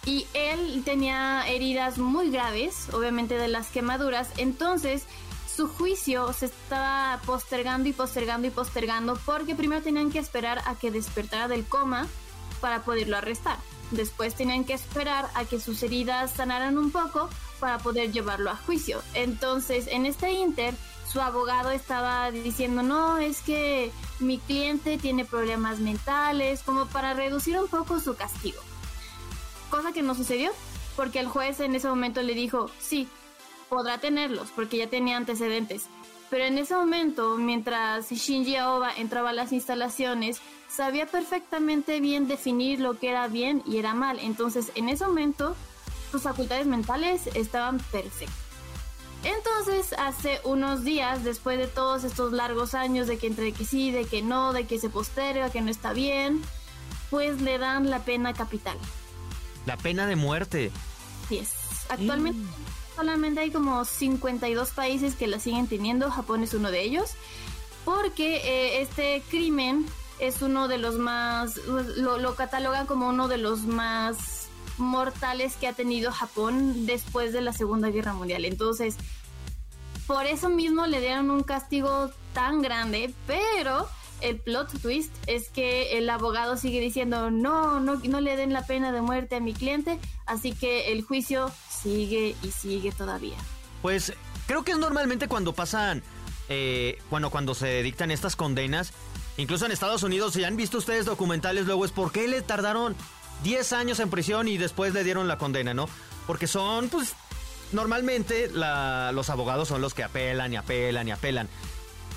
y 0.07 0.27
él 0.35 0.83
tenía 0.85 1.47
heridas 1.47 1.99
muy 1.99 2.31
graves, 2.31 2.89
obviamente 2.93 3.37
de 3.37 3.49
las 3.49 3.69
quemaduras, 3.69 4.31
entonces 4.37 5.05
su 5.55 5.69
juicio 5.69 6.33
se 6.33 6.47
estaba 6.47 7.21
postergando 7.27 7.89
y 7.89 7.93
postergando 7.93 8.47
y 8.47 8.51
postergando 8.51 9.19
porque 9.27 9.55
primero 9.55 9.83
tenían 9.83 10.11
que 10.11 10.19
esperar 10.19 10.63
a 10.65 10.75
que 10.75 10.91
despertara 10.91 11.49
del 11.49 11.67
coma 11.67 12.07
para 12.61 12.83
poderlo 12.83 13.17
arrestar. 13.17 13.59
Después 13.91 14.35
tenían 14.35 14.65
que 14.65 14.73
esperar 14.73 15.29
a 15.35 15.45
que 15.45 15.61
sus 15.61 15.83
heridas 15.83 16.31
sanaran 16.31 16.79
un 16.79 16.91
poco 16.93 17.29
para 17.59 17.79
poder 17.79 18.13
llevarlo 18.13 18.51
a 18.51 18.57
juicio. 18.57 19.03
Entonces, 19.15 19.89
en 19.89 20.07
este 20.07 20.33
inter, 20.33 20.75
su 21.11 21.21
abogado 21.21 21.73
estaba 21.73 22.31
diciendo, 22.31 22.83
no, 22.83 23.19
es 23.19 23.43
que 23.43 23.91
mi 24.21 24.39
cliente 24.39 24.97
tiene 24.97 25.25
problemas 25.25 25.81
mentales, 25.81 26.63
como 26.63 26.87
para 26.87 27.15
reducir 27.15 27.59
un 27.59 27.67
poco 27.67 27.99
su 27.99 28.15
castigo 28.15 28.63
que 29.93 30.03
no 30.03 30.15
sucedió, 30.15 30.51
porque 30.97 31.21
el 31.21 31.27
juez 31.27 31.61
en 31.61 31.75
ese 31.75 31.89
momento 31.89 32.23
le 32.23 32.35
dijo, 32.35 32.71
sí, 32.79 33.09
podrá 33.69 33.99
tenerlos, 33.99 34.51
porque 34.55 34.77
ya 34.77 34.89
tenía 34.89 35.17
antecedentes. 35.17 35.87
Pero 36.29 36.45
en 36.45 36.59
ese 36.59 36.77
momento, 36.77 37.37
mientras 37.37 38.11
Shinji 38.11 38.57
Aoba 38.57 38.95
entraba 38.97 39.31
a 39.31 39.33
las 39.33 39.53
instalaciones, 39.53 40.41
sabía 40.69 41.07
perfectamente 41.07 42.01
bien 42.01 42.29
definir 42.29 42.81
lo 42.81 42.99
que 42.99 43.09
era 43.11 43.27
bien 43.27 43.63
y 43.67 43.79
era 43.79 43.95
mal. 43.95 44.19
Entonces, 44.21 44.71
en 44.77 44.89
ese 44.89 45.05
momento, 45.07 45.57
sus 46.13 46.23
facultades 46.23 46.67
mentales 46.67 47.29
estaban 47.35 47.79
perfectas. 47.79 48.37
Entonces, 49.25 49.93
hace 49.99 50.41
unos 50.45 50.83
días, 50.83 51.25
después 51.25 51.59
de 51.59 51.67
todos 51.67 52.05
estos 52.05 52.33
largos 52.33 52.75
años 52.75 53.07
de 53.07 53.19
que 53.19 53.27
entre 53.27 53.53
que 53.53 53.65
sí, 53.65 53.91
de 53.91 54.07
que 54.07 54.23
no, 54.23 54.53
de 54.53 54.67
que 54.67 54.79
se 54.79 54.89
posterga, 54.89 55.51
que 55.51 55.61
no 55.61 55.71
está 55.71 55.93
bien, 55.93 56.41
pues 57.11 57.43
le 57.43 57.59
dan 57.59 57.91
la 57.91 57.99
pena 58.05 58.33
capital. 58.33 58.79
La 59.67 59.77
pena 59.77 60.07
de 60.07 60.17
muerte. 60.17 60.71
Sí, 61.29 61.39
es. 61.39 61.53
Actualmente 61.89 62.41
mm. 62.41 62.97
solamente 62.97 63.41
hay 63.41 63.51
como 63.51 63.85
52 63.85 64.71
países 64.71 65.15
que 65.15 65.27
la 65.27 65.41
siguen 65.41 65.67
teniendo, 65.67 66.11
Japón 66.11 66.43
es 66.43 66.55
uno 66.55 66.71
de 66.71 66.83
ellos, 66.83 67.13
porque 67.85 68.37
eh, 68.37 68.83
este 68.83 69.23
crimen 69.29 69.87
es 70.21 70.43
uno 70.43 70.69
de 70.69 70.79
los 70.79 70.97
más, 70.97 71.57
lo, 71.57 72.19
lo 72.19 72.35
catalogan 72.35 72.87
como 72.87 73.09
uno 73.09 73.27
de 73.27 73.39
los 73.39 73.61
más 73.61 74.49
mortales 74.79 75.57
que 75.57 75.67
ha 75.67 75.73
tenido 75.73 76.13
Japón 76.13 76.87
después 76.87 77.33
de 77.33 77.41
la 77.41 77.53
Segunda 77.53 77.91
Guerra 77.91 78.15
Mundial. 78.15 78.45
Entonces, 78.45 78.97
por 80.07 80.27
eso 80.27 80.49
mismo 80.49 80.87
le 80.87 81.01
dieron 81.01 81.31
un 81.31 81.43
castigo 81.43 82.11
tan 82.33 82.63
grande, 82.63 83.15
pero 83.27 83.89
el 84.23 84.39
plot 84.39 84.81
twist 84.81 85.13
es 85.27 85.49
que 85.49 85.99
el 85.99 86.09
abogado 86.11 86.57
sigue 86.57 86.81
diciendo 86.81 87.31
no, 87.31 87.81
no, 87.81 87.97
no 87.97 88.21
le 88.21 88.37
den 88.37 88.53
la 88.53 88.67
pena 88.67 88.93
de 88.93 89.01
muerte 89.01 89.37
a 89.37 89.41
mi 89.41 89.55
cliente, 89.55 89.99
así 90.27 90.53
que 90.53 90.93
el 90.93 91.03
juicio 91.03 91.51
sigue 91.69 92.37
y 92.43 92.51
sigue 92.51 92.93
todavía. 92.93 93.37
Pues 93.83 94.13
creo 94.47 94.65
que 94.65 94.73
es 94.73 94.79
normalmente 94.79 95.29
cuando 95.29 95.53
pasan, 95.53 96.03
eh, 96.49 96.99
bueno, 97.11 97.31
cuando 97.31 97.55
se 97.55 97.83
dictan 97.83 98.11
estas 98.11 98.37
condenas, 98.37 98.93
incluso 99.37 99.67
en 99.67 99.73
Estados 99.73 100.03
Unidos, 100.03 100.35
si 100.35 100.45
han 100.45 100.57
visto 100.57 100.79
ustedes 100.79 101.07
documentales 101.07 101.67
luego 101.67 101.85
es 101.85 101.93
por 101.93 102.13
qué 102.13 102.29
le 102.29 102.43
tardaron 102.43 102.97
10 103.43 103.73
años 103.73 104.01
en 104.01 104.11
prisión 104.11 104.49
y 104.49 104.59
después 104.59 104.93
le 104.93 105.05
dieron 105.05 105.29
la 105.29 105.39
condena, 105.39 105.75
¿no? 105.75 105.89
Porque 106.27 106.47
son, 106.47 106.89
pues, 106.89 107.15
normalmente 107.73 108.51
los 108.51 109.31
abogados 109.31 109.69
son 109.69 109.81
los 109.81 109.95
que 109.95 110.05
apelan 110.05 110.53
y 110.53 110.57
apelan 110.57 111.09
y 111.09 111.11
apelan. 111.13 111.49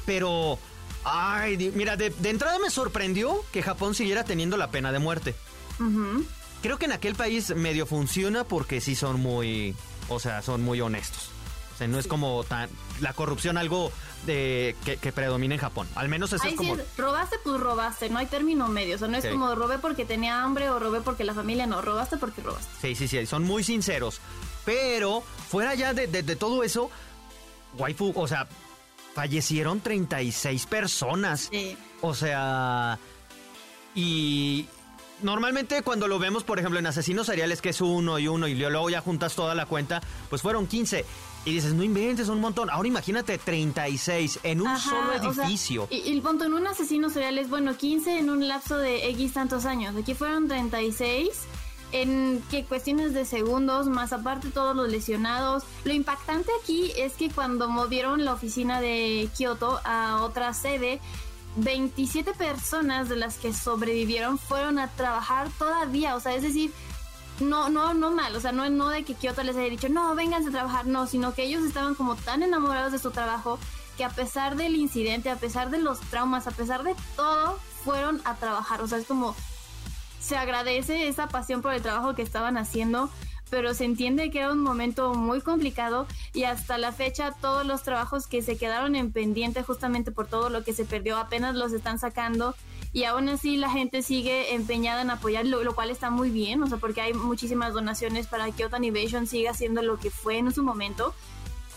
Pero 0.06 0.60
Ay, 1.06 1.72
mira, 1.76 1.98
de, 1.98 2.14
entrada 2.24 2.60
me 2.60 2.70
sorprendió 2.70 3.44
que 3.52 3.62
Japón 3.62 3.96
siguiera 3.96 4.24
teniendo 4.24 4.58
la 4.58 4.72
pena 4.72 4.92
de 4.92 5.00
muerte. 5.00 5.36
Creo 6.62 6.78
que 6.78 6.86
en 6.86 6.94
aquel 6.94 7.16
país 7.16 7.54
medio 7.56 7.86
funciona 7.86 8.46
porque 8.46 8.80
sí 8.80 8.96
son 8.96 9.20
muy, 9.20 9.76
o 10.10 10.20
sea, 10.20 10.42
son 10.42 10.64
muy 10.64 10.80
honestos. 10.80 11.30
O 11.74 11.78
sea, 11.78 11.88
no 11.88 11.98
es 11.98 12.08
como 12.08 12.44
tan 12.44 12.70
la 13.02 13.14
corrupción 13.14 13.58
algo 13.58 13.92
de, 14.26 14.76
que, 14.86 15.12
predomina 15.12 15.56
en 15.56 15.60
Japón. 15.60 15.88
Al 15.96 16.08
menos 16.08 16.32
eso 16.32 16.46
es 16.48 16.54
como... 16.54 16.78
robaste, 16.98 17.38
pues 17.44 17.60
robaste. 17.60 18.10
No 18.10 18.20
hay 18.20 18.28
término 18.28 18.68
medio. 18.68 18.96
O 18.96 19.00
sea, 19.00 19.08
no 19.08 19.18
es 19.18 19.26
como 19.26 19.54
robé 19.56 19.80
porque 19.80 20.06
tenía 20.06 20.44
hambre 20.44 20.70
o 20.70 20.80
robé 20.80 21.02
porque 21.02 21.24
la 21.24 21.34
familia 21.34 21.66
no. 21.66 21.82
Robaste 21.82 22.18
porque 22.18 22.42
robaste. 22.42 22.70
Sí, 22.82 22.96
sí, 22.96 23.08
sí. 23.08 23.26
Son 23.26 23.44
muy 23.44 23.64
sinceros. 23.64 24.22
Pero 24.66 25.24
fuera 25.50 25.74
ya 25.74 25.94
de, 25.94 26.08
de 26.08 26.36
todo 26.36 26.64
eso, 26.64 26.90
waifu, 27.78 28.14
o 28.16 28.28
sea, 28.28 28.48
fallecieron 29.14 29.82
36 29.82 30.66
personas. 30.66 31.50
O 32.02 32.14
sea, 32.14 33.00
y 33.96 34.66
normalmente 35.22 35.82
cuando 35.84 36.08
lo 36.08 36.20
vemos, 36.20 36.44
por 36.44 36.60
ejemplo, 36.60 36.80
en 36.80 36.88
asesinos 36.88 37.28
seriales, 37.28 37.62
que 37.62 37.70
es 37.70 37.82
uno 37.82 38.20
y 38.20 38.28
uno, 38.28 38.48
y 38.48 38.56
luego 38.56 38.90
ya 38.90 39.02
juntas 39.02 39.36
toda 39.36 39.56
la 39.56 39.66
cuenta, 39.66 40.02
pues 40.30 40.42
fueron 40.42 40.68
15. 40.68 41.06
Y 41.46 41.54
dices, 41.54 41.74
no 41.74 41.84
inventes 41.84 42.30
un 42.30 42.40
montón. 42.40 42.70
Ahora 42.70 42.88
imagínate 42.88 43.38
36 43.38 44.40
en 44.44 44.62
un 44.62 44.78
solo 44.80 45.14
edificio. 45.14 45.88
y, 45.90 46.12
el 46.12 46.22
punto 46.22 46.46
en 46.46 46.54
un 46.54 46.66
asesino 46.68 47.10
serial 47.10 47.38
es, 47.38 47.50
bueno, 47.50 47.76
15 47.76 48.18
en 48.18 48.30
un 48.30 48.48
lapso 48.48 48.78
de 48.78 49.10
X 49.10 49.34
tantos 49.34 49.66
años. 49.66 49.96
Aquí 49.96 50.14
fueron 50.14 50.48
36 50.48 51.30
en 51.94 52.44
que 52.50 52.66
cuestiones 52.66 53.14
de 53.14 53.24
segundos, 53.24 53.88
más 53.88 54.12
aparte 54.14 54.50
todos 54.50 54.76
los 54.76 54.90
lesionados. 54.90 55.64
Lo 55.86 55.94
impactante 55.94 56.52
aquí 56.62 56.92
es 56.98 57.14
que 57.14 57.30
cuando 57.30 57.70
movieron 57.70 58.26
la 58.26 58.34
oficina 58.34 58.82
de 58.82 59.30
Kioto 59.38 59.80
a 59.86 60.24
otra 60.24 60.54
sede, 60.54 61.00
27 61.56 62.34
personas 62.34 63.10
de 63.10 63.16
las 63.16 63.38
que 63.38 63.54
sobrevivieron 63.54 64.40
fueron 64.40 64.80
a 64.80 64.88
trabajar 64.90 65.50
todavía, 65.60 66.16
o 66.16 66.20
sea, 66.20 66.34
es 66.34 66.42
decir, 66.42 66.72
no, 67.40 67.70
no, 67.70 67.94
no 67.94 68.10
mal, 68.10 68.36
o 68.36 68.40
sea, 68.40 68.52
no, 68.52 68.68
no 68.72 68.90
de 68.90 69.04
que 69.04 69.14
Kioto 69.14 69.44
les 69.44 69.56
haya 69.56 69.70
dicho, 69.70 69.88
no, 69.88 70.16
vénganse 70.16 70.50
a 70.50 70.52
trabajar, 70.52 70.88
no, 70.88 71.06
sino 71.06 71.36
que 71.36 71.44
ellos 71.44 71.64
estaban 71.64 71.94
como 71.94 72.16
tan 72.16 72.42
enamorados 72.42 72.92
de 72.92 72.98
su 72.98 73.12
trabajo 73.12 73.60
que 73.98 74.04
a 74.04 74.10
pesar 74.10 74.56
del 74.56 74.76
incidente, 74.76 75.30
a 75.30 75.36
pesar 75.36 75.70
de 75.70 75.78
los 75.78 76.00
traumas, 76.00 76.48
a 76.48 76.52
pesar 76.52 76.82
de 76.82 76.96
todo, 77.16 77.60
fueron 77.84 78.20
a 78.26 78.36
trabajar, 78.36 78.82
o 78.82 78.88
sea, 78.88 78.98
es 78.98 79.06
como 79.06 79.36
se 80.24 80.38
agradece 80.38 81.08
esa 81.10 81.28
pasión 81.28 81.62
por 81.62 81.74
el 81.74 81.82
trabajo 81.82 82.16
que 82.16 82.22
estaban 82.22 82.58
haciendo, 82.58 83.10
pero 83.50 83.74
se 83.74 83.84
entiende 83.84 84.32
que 84.32 84.40
era 84.40 84.54
un 84.54 84.64
momento 84.64 85.14
muy 85.14 85.42
complicado 85.42 86.08
y 86.34 86.44
hasta 86.44 86.78
la 86.78 86.94
fecha 86.94 87.34
todos 87.42 87.66
los 87.66 87.84
trabajos 87.84 88.26
que 88.26 88.42
se 88.42 88.58
quedaron 88.58 88.96
en 88.96 89.12
pendiente 89.12 89.64
justamente 89.64 90.12
por 90.12 90.28
todo 90.28 90.50
lo 90.50 90.64
que 90.64 90.74
se 90.74 90.86
perdió 90.86 91.18
apenas 91.18 91.56
los 91.56 91.74
están 91.74 92.00
sacando 92.00 92.56
y 92.94 93.04
aún 93.04 93.28
así 93.28 93.58
la 93.58 93.70
gente 93.70 94.02
sigue 94.02 94.56
empeñada 94.56 95.02
en 95.02 95.10
apoyar, 95.10 95.46
lo, 95.46 95.76
cual 95.76 95.90
está 95.90 96.10
muy 96.10 96.30
bien, 96.30 96.64
o 96.64 96.68
sea, 96.68 96.78
porque 96.78 97.02
hay 97.02 97.14
muchísimas 97.14 97.74
donaciones 97.74 98.28
para 98.28 98.46
que 98.46 98.54
Kyoto 98.54 98.78
Animation 98.78 99.28
siga 99.28 99.52
haciendo 99.52 99.82
lo 99.82 100.00
que 100.00 100.10
fue 100.10 100.38
en 100.38 100.54
su 100.54 100.64
momento. 100.64 101.14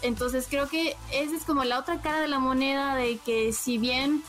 Entonces 0.03 0.47
creo 0.49 0.69
que 0.69 0.95
esa 1.13 1.35
es 1.35 1.45
como 1.45 1.65
la 1.65 1.81
otra 1.81 2.01
cara 2.01 2.21
de 2.21 2.29
la 2.29 2.39
moneda 2.39 2.95
de 2.95 3.17
que 3.17 3.53
si 3.53 3.79
bien 3.79 4.23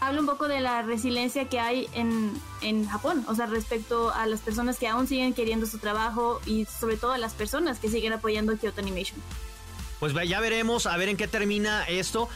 habla 0.00 0.20
un 0.20 0.26
poco 0.26 0.48
de 0.48 0.60
la 0.60 0.82
resiliencia 0.82 1.48
que 1.48 1.60
hay 1.60 1.88
en, 1.92 2.32
en 2.62 2.88
Japón, 2.88 3.24
o 3.28 3.34
sea, 3.34 3.46
respecto 3.46 4.12
a 4.12 4.26
las 4.26 4.40
personas 4.40 4.78
que 4.78 4.88
aún 4.88 5.06
siguen 5.06 5.34
queriendo 5.34 5.66
su 5.66 5.78
trabajo 5.78 6.40
y 6.46 6.66
sobre 6.66 6.96
todo 6.96 7.12
a 7.12 7.18
las 7.18 7.34
personas 7.34 7.78
que 7.78 7.88
siguen 7.88 8.12
apoyando 8.12 8.56
Kyoto 8.56 8.80
Animation. 8.80 9.20
Pues 10.00 10.14
ya 10.28 10.40
veremos 10.40 10.86
a 10.86 10.96
ver 10.96 11.08
en 11.08 11.16
qué 11.16 11.26
termina 11.26 11.84
esto. 11.84 12.28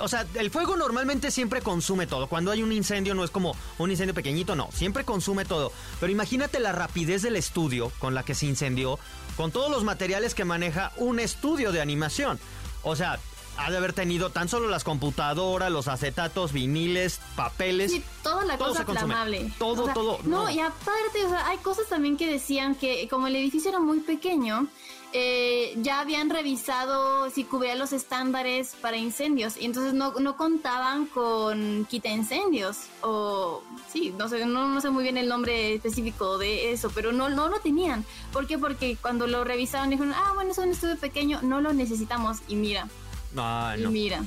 o 0.00 0.08
sea, 0.08 0.26
el 0.34 0.50
fuego 0.50 0.76
normalmente 0.76 1.30
siempre 1.30 1.62
consume 1.62 2.06
todo. 2.06 2.26
Cuando 2.26 2.50
hay 2.50 2.62
un 2.62 2.72
incendio 2.72 3.14
no 3.14 3.24
es 3.24 3.30
como 3.30 3.56
un 3.78 3.90
incendio 3.90 4.14
pequeñito, 4.14 4.54
no, 4.54 4.68
siempre 4.72 5.04
consume 5.04 5.46
todo. 5.46 5.72
Pero 5.98 6.12
imagínate 6.12 6.60
la 6.60 6.72
rapidez 6.72 7.22
del 7.22 7.36
estudio 7.36 7.90
con 7.98 8.14
la 8.14 8.22
que 8.22 8.34
se 8.34 8.46
incendió, 8.46 8.98
con 9.36 9.50
todos 9.50 9.70
los 9.70 9.82
materiales 9.82 10.34
que 10.34 10.44
maneja 10.44 10.92
un 10.96 11.20
estudio 11.20 11.72
de 11.72 11.80
animación. 11.80 12.38
O 12.82 12.96
sea, 12.96 13.18
ha 13.56 13.70
de 13.70 13.76
haber 13.76 13.92
tenido 13.92 14.30
tan 14.30 14.48
solo 14.48 14.68
las 14.68 14.84
computadoras, 14.84 15.70
los 15.70 15.88
acetatos, 15.88 16.52
viniles, 16.52 17.20
papeles. 17.36 17.92
Sí, 17.92 18.02
toda 18.22 18.44
la 18.44 18.56
cosa 18.58 18.84
flamable. 18.84 19.52
Todo, 19.58 19.92
todo. 19.92 20.18
No, 20.24 20.50
y 20.50 20.60
aparte, 20.60 21.24
o 21.24 21.28
sea, 21.28 21.46
hay 21.48 21.58
cosas 21.58 21.88
también 21.88 22.16
que 22.16 22.26
decían 22.26 22.74
que 22.74 23.08
como 23.08 23.26
el 23.26 23.36
edificio 23.36 23.70
era 23.70 23.80
muy 23.80 24.00
pequeño, 24.00 24.68
eh, 25.12 25.74
ya 25.78 25.98
habían 25.98 26.30
revisado 26.30 27.30
si 27.30 27.42
cubría 27.42 27.74
los 27.74 27.92
estándares 27.92 28.76
para 28.80 28.96
incendios 28.96 29.56
y 29.56 29.64
entonces 29.64 29.92
no, 29.92 30.12
no 30.20 30.36
contaban 30.36 31.06
con 31.06 31.84
quita 31.90 32.08
incendios 32.10 32.76
o 33.02 33.64
sí, 33.92 34.14
no 34.16 34.28
sé, 34.28 34.46
no, 34.46 34.68
no, 34.68 34.80
sé 34.80 34.90
muy 34.90 35.02
bien 35.02 35.16
el 35.16 35.28
nombre 35.28 35.74
específico 35.74 36.38
de 36.38 36.70
eso, 36.72 36.92
pero 36.94 37.10
no, 37.10 37.28
no 37.28 37.48
lo 37.48 37.58
tenían. 37.58 38.04
¿Por 38.32 38.46
qué? 38.46 38.56
Porque 38.56 38.96
cuando 39.02 39.26
lo 39.26 39.42
revisaron 39.42 39.90
dijeron, 39.90 40.12
ah, 40.14 40.30
bueno, 40.36 40.52
es 40.52 40.58
un 40.58 40.68
estudio 40.68 40.96
pequeño, 40.96 41.40
no 41.42 41.60
lo 41.60 41.72
necesitamos 41.72 42.38
y 42.46 42.54
mira, 42.54 42.86
no, 43.32 43.76
y 43.76 43.86
mira. 43.86 44.24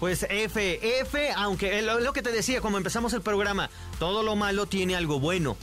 Pues 0.00 0.26
F, 0.28 1.00
F, 1.00 1.32
aunque 1.36 1.80
lo, 1.80 2.00
lo 2.00 2.12
que 2.12 2.22
te 2.22 2.32
decía, 2.32 2.60
como 2.60 2.76
empezamos 2.76 3.12
el 3.12 3.22
programa, 3.22 3.70
todo 3.98 4.22
lo 4.22 4.36
malo 4.36 4.66
tiene 4.66 4.96
algo 4.96 5.20
bueno. 5.20 5.56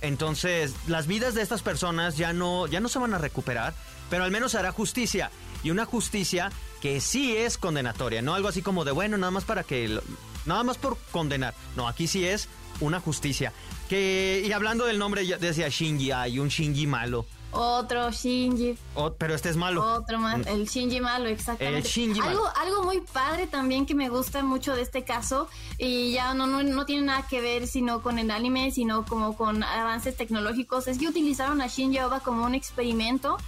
Entonces, 0.00 0.74
las 0.86 1.06
vidas 1.06 1.34
de 1.34 1.42
estas 1.42 1.62
personas 1.62 2.16
ya 2.16 2.32
no, 2.32 2.66
ya 2.66 2.80
no 2.80 2.88
se 2.88 2.98
van 2.98 3.14
a 3.14 3.18
recuperar, 3.18 3.74
pero 4.10 4.24
al 4.24 4.30
menos 4.30 4.52
se 4.52 4.58
hará 4.58 4.72
justicia. 4.72 5.30
Y 5.64 5.70
una 5.70 5.84
justicia 5.84 6.52
que 6.80 7.00
sí 7.00 7.36
es 7.36 7.58
condenatoria, 7.58 8.22
no 8.22 8.34
algo 8.34 8.48
así 8.48 8.62
como 8.62 8.84
de, 8.84 8.92
bueno, 8.92 9.16
nada 9.18 9.32
más 9.32 9.44
para 9.44 9.64
que... 9.64 10.00
Nada 10.46 10.62
más 10.62 10.78
por 10.78 10.96
condenar. 11.10 11.54
No, 11.76 11.88
aquí 11.88 12.06
sí 12.06 12.24
es 12.24 12.48
una 12.80 13.00
justicia. 13.00 13.52
Que, 13.88 14.44
y 14.46 14.52
hablando 14.52 14.86
del 14.86 14.98
nombre, 14.98 15.26
decía 15.38 15.68
Shinji, 15.68 16.12
hay 16.12 16.38
un 16.38 16.48
Shinji 16.48 16.86
malo. 16.86 17.26
Otro 17.50 18.10
Shinji. 18.10 18.76
pero 19.16 19.34
este 19.34 19.48
es 19.48 19.56
malo. 19.56 19.82
Otro 19.82 20.18
más, 20.18 20.46
el 20.46 20.66
Shinji 20.66 21.00
malo, 21.00 21.28
exactamente. 21.28 21.78
El 21.78 21.84
Shinji 21.84 22.20
algo, 22.20 22.44
algo 22.56 22.82
muy 22.82 23.00
padre 23.00 23.46
también 23.46 23.86
que 23.86 23.94
me 23.94 24.08
gusta 24.08 24.42
mucho 24.42 24.74
de 24.74 24.82
este 24.82 25.04
caso, 25.04 25.48
y 25.78 26.12
ya 26.12 26.34
no, 26.34 26.46
no, 26.46 26.62
no 26.62 26.84
tiene 26.84 27.02
nada 27.02 27.26
que 27.28 27.40
ver 27.40 27.66
sino 27.66 28.02
con 28.02 28.18
el 28.18 28.30
anime, 28.30 28.70
sino 28.70 29.04
como 29.04 29.36
con 29.36 29.62
avances 29.62 30.16
tecnológicos, 30.16 30.88
es 30.88 30.98
que 30.98 31.08
utilizaron 31.08 31.60
a 31.60 31.68
Shinji 31.68 31.98
Oba 32.00 32.20
como 32.20 32.44
un 32.44 32.54
experimento 32.54 33.38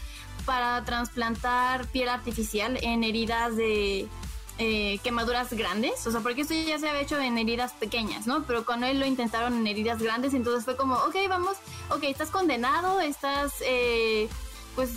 para 0.47 0.83
trasplantar 0.85 1.87
piel 1.88 2.09
artificial 2.09 2.78
en 2.83 3.04
heridas 3.04 3.57
de 3.57 4.09
eh, 4.62 4.99
quemaduras 5.02 5.50
grandes, 5.55 6.07
o 6.07 6.11
sea, 6.11 6.21
porque 6.21 6.43
esto 6.43 6.52
ya 6.52 6.79
se 6.79 6.87
había 6.87 7.00
hecho 7.00 7.19
en 7.19 7.38
heridas 7.38 7.73
pequeñas, 7.73 8.26
¿no? 8.26 8.45
Pero 8.45 8.67
con 8.67 8.85
él 8.85 9.00
lo 9.00 9.07
intentaron 9.07 9.55
en 9.55 9.67
heridas 9.67 10.02
grandes, 10.02 10.35
entonces 10.35 10.67
fue 10.67 10.76
como, 10.76 10.97
ok, 10.97 11.17
vamos, 11.31 11.57
ok, 11.88 12.05
estás 12.05 12.29
condenado, 12.29 13.00
estás, 13.00 13.55
eh, 13.64 14.29
pues, 14.75 14.90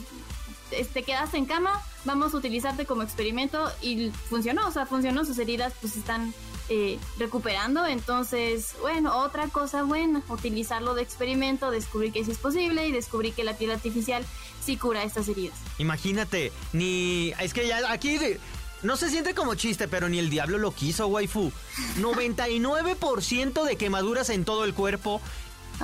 te 0.93 1.03
quedas 1.03 1.34
en 1.34 1.46
cama, 1.46 1.82
vamos 2.03 2.34
a 2.34 2.38
utilizarte 2.38 2.86
como 2.86 3.03
experimento 3.03 3.72
y 3.82 4.10
funcionó, 4.29 4.67
o 4.67 4.72
sea, 4.72 4.86
funcionó, 4.86 5.24
sus 5.24 5.39
heridas 5.39 5.72
pues 5.79 5.96
están 5.96 6.34
eh, 6.67 7.00
recuperando, 7.17 7.86
entonces, 7.86 8.75
bueno, 8.82 9.17
otra 9.17 9.48
cosa 9.48 9.84
buena, 9.84 10.24
utilizarlo 10.27 10.93
de 10.93 11.03
experimento, 11.03 11.72
descubrir 11.72 12.12
que 12.12 12.25
sí 12.25 12.32
es 12.32 12.38
posible 12.38 12.86
y 12.86 12.91
descubrir 12.91 13.34
que 13.34 13.46
la 13.46 13.53
piel 13.53 13.72
artificial 13.72 14.25
sí 14.62 14.75
cura 14.75 15.03
estas 15.03 15.29
heridas. 15.29 15.58
Imagínate, 15.77 16.51
ni, 16.74 17.32
es 17.39 17.53
que 17.53 17.65
ya 17.65 17.79
aquí 17.91 18.20
no 18.84 18.98
se 18.98 19.10
siente 19.10 19.34
como 19.34 19.56
chiste, 19.56 19.88
pero 19.88 20.10
ni 20.10 20.20
el 20.20 20.30
diablo 20.30 20.58
lo 20.58 20.72
quiso, 20.72 21.08
waifu. 21.08 21.52
99% 22.00 23.63
de 23.63 23.75
quemaduras 23.75 24.30
en 24.30 24.46
todo 24.46 24.66
el 24.66 24.74
cuerpo 24.74 25.22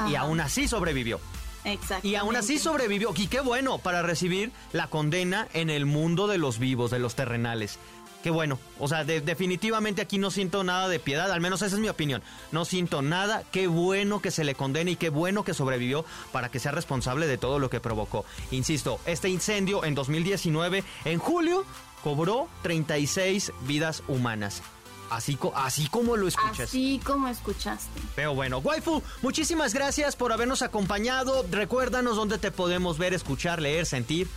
y 0.10 0.16
aún 0.16 0.40
así 0.40 0.68
sobrevivió. 0.68 1.20
Exacto. 1.66 2.08
Y 2.08 2.16
aún 2.16 2.36
así 2.36 2.58
sobrevivió. 2.58 3.14
Y 3.16 3.28
qué 3.28 3.42
bueno 3.42 3.80
para 3.80 4.02
recibir 4.02 4.52
la 4.72 4.88
condena 4.88 5.48
en 5.54 5.70
el 5.70 5.86
mundo 5.86 6.28
de 6.28 6.38
los 6.38 6.60
vivos, 6.60 6.92
de 6.92 7.00
los 7.00 7.16
terrenales. 7.16 7.80
Qué 8.24 8.32
bueno. 8.32 8.60
O 8.80 8.88
sea, 8.90 9.06
definitivamente 9.06 10.02
aquí 10.02 10.18
no 10.18 10.30
siento 10.30 10.64
nada 10.66 10.90
de 10.90 11.00
piedad, 11.00 11.32
al 11.32 11.40
menos 11.40 11.62
esa 11.62 11.76
es 11.76 11.82
mi 11.82 11.88
opinión. 11.88 12.22
No 12.52 12.66
siento 12.66 13.02
nada. 13.02 13.44
Qué 13.52 13.68
bueno 13.68 14.22
que 14.22 14.32
se 14.32 14.44
le 14.44 14.56
condene 14.56 14.92
y 14.92 14.96
qué 14.98 15.10
bueno 15.10 15.46
que 15.46 15.54
sobrevivió 15.54 16.04
para 16.34 16.50
que 16.50 16.60
sea 16.60 16.74
responsable 16.74 17.28
de 17.28 17.38
todo 17.38 17.60
lo 17.60 17.70
que 17.70 17.80
provocó. 17.80 18.26
Insisto, 18.52 19.00
este 19.06 19.30
incendio 19.30 19.86
en 19.86 19.96
2019, 19.96 20.84
en 21.06 21.20
julio, 21.20 21.66
cobró 22.04 22.48
36 22.64 23.52
vidas 23.62 24.04
humanas. 24.08 24.62
Así, 25.10 25.40
así 25.56 25.88
como 25.88 26.18
lo 26.18 26.28
escuchas. 26.28 26.70
Así 26.70 27.02
como 27.04 27.28
escuchaste. 27.28 28.00
Pero 28.16 28.36
bueno, 28.36 28.60
waifu, 28.60 29.02
muchísimas 29.22 29.74
gracias 29.74 30.16
por 30.16 30.32
habernos 30.32 30.62
acompañado. 30.62 31.46
Recuérdanos 31.50 32.16
dónde 32.16 32.38
te 32.38 32.52
podemos 32.52 32.98
ver, 32.98 33.14
escuchar, 33.14 33.62
leer, 33.62 33.86
sentir. 33.86 34.28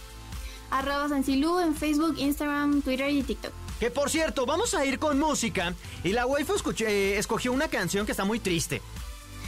Arroba 0.71 1.07
en 1.15 1.75
Facebook, 1.75 2.15
Instagram, 2.17 2.81
Twitter 2.81 3.11
y 3.11 3.23
TikTok. 3.23 3.53
Que 3.79 3.91
por 3.91 4.09
cierto, 4.09 4.47
vamos 4.47 4.73
a 4.73 4.87
ir 4.87 4.99
con 4.99 5.19
música. 5.19 5.75
Y 6.03 6.13
la 6.13 6.25
waifu 6.25 6.55
eh, 6.87 7.17
escogió 7.19 7.53
una 7.53 7.69
canción 7.69 8.07
que 8.07 8.13
está 8.13 8.25
muy 8.25 8.41
triste. 8.41 8.81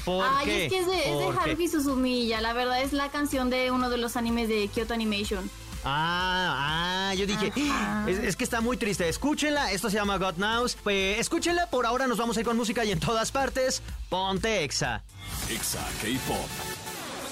¿Por 0.04 0.26
Ay, 0.28 0.50
es 0.50 0.72
que 0.72 0.78
es 0.80 0.86
de, 0.86 0.98
es 0.98 1.18
de 1.18 1.40
Haruhi 1.40 1.68
Suzumiya. 1.68 2.42
La 2.42 2.52
verdad 2.52 2.82
es 2.82 2.92
la 2.92 3.10
canción 3.10 3.48
de 3.48 3.70
uno 3.70 3.88
de 3.88 3.96
los 3.96 4.16
animes 4.16 4.50
de 4.50 4.68
Kyoto 4.68 4.92
Animation. 4.92 5.48
Ah, 5.84 7.10
ah, 7.10 7.14
yo 7.14 7.26
dije, 7.26 7.52
es, 8.06 8.36
que 8.36 8.44
está 8.44 8.60
muy 8.60 8.76
triste. 8.76 9.08
Escúchenla, 9.08 9.72
esto 9.72 9.90
se 9.90 9.96
llama 9.96 10.16
God 10.16 10.34
Knows. 10.34 10.76
Pues 10.82 11.18
escúchenla, 11.18 11.66
por 11.68 11.86
ahora 11.86 12.06
nos 12.06 12.18
vamos 12.18 12.36
a 12.36 12.40
ir 12.40 12.46
con 12.46 12.56
música 12.56 12.84
y 12.84 12.90
en 12.92 13.00
todas 13.00 13.30
partes, 13.30 13.82
ponte 14.08 14.64
Exa. 14.64 15.02
Exa 15.50 15.86
K-Pop. 16.00 16.48